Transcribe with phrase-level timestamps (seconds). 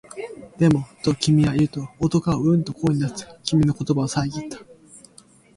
[0.57, 4.57] でも、と君は言うと、男がううんと声に出して、君の言葉をさえぎった